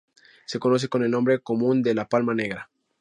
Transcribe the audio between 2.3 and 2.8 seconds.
negra.